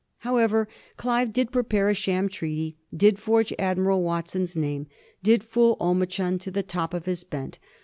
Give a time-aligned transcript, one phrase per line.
[0.21, 0.67] However,
[1.05, 4.87] Olive did prepare a sham treaty, did forge Admiral Watson's name,
[5.21, 7.59] did fool Omichund to the top of his bent.